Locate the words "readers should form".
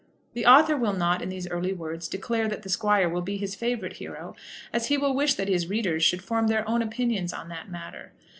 5.69-6.47